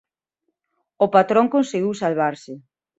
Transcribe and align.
O 1.05 1.07
patrón 1.15 1.45
conseguiu 1.55 1.93
salvarse. 2.01 2.53